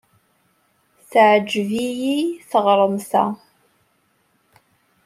[1.09, 2.17] Teɛjeb-iyi
[2.49, 3.25] teɣremt-a.